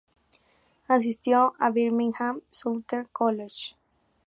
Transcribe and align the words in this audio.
Asistió 0.87 1.53
a 1.59 1.69
Birmingham 1.69 2.41
Southern 2.49 3.07
College. 3.11 3.75